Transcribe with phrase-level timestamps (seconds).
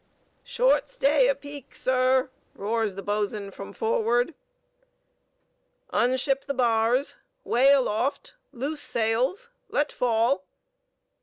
[0.43, 4.33] "Short stay apeak, sir," roars the boatswain from forward.
[5.93, 7.17] "Unship the bars.
[7.43, 8.33] Way aloft.
[8.51, 9.51] Loose sails.
[9.69, 10.43] Let fall!"